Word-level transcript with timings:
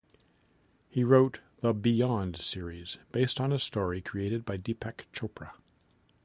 He 0.89 1.03
wrote 1.03 1.41
the 1.59 1.75
"Beyond" 1.75 2.35
series, 2.41 2.97
based 3.11 3.39
on 3.39 3.51
a 3.53 3.59
story 3.59 4.01
created 4.01 4.45
by 4.45 4.57
Deepak 4.57 5.05
Chopra. 5.13 5.51